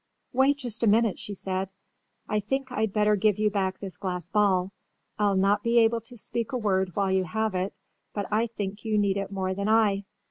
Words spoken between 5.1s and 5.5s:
I'll